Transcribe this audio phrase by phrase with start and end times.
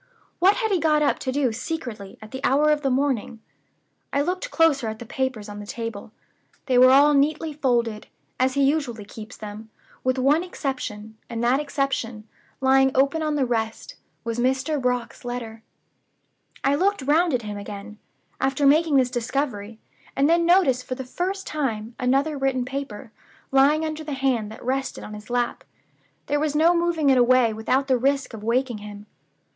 [0.39, 3.39] What had he got up to do secretly, at that hour of the morning?
[4.11, 6.11] I looked closer at the papers on the table.
[6.65, 8.07] They were all neatly folded
[8.39, 9.69] (as he usually keeps them),
[10.03, 12.27] with one exception; and that exception,
[12.61, 13.93] lying open on the rest,
[14.23, 14.81] was Mr.
[14.81, 15.61] Brock's letter.
[16.63, 17.99] "I looked round at him again,
[18.39, 19.77] after making this discovery,
[20.15, 23.11] and then noticed for the first time another written paper,
[23.51, 25.63] lying under the hand that rested on his lap.
[26.25, 29.05] There was no moving it away without the risk of waking him.